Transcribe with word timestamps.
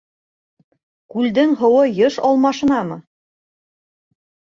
Күлдең 1.15 1.53
һыуы 1.59 1.83
йыш 1.97 2.17
алмашынамы? 2.29 2.97